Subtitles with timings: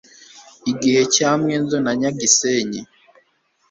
[0.71, 2.81] igihe cya Mwendo na Nyagisenyi